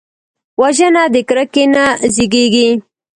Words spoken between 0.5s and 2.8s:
وژنه د کرکې نه زیږېږي